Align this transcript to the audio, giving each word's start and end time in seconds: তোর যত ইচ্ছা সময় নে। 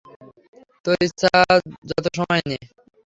তোর 0.85 0.97
যত 1.01 1.05
ইচ্ছা 1.05 1.31
সময় 2.17 2.43
নে। 2.49 2.57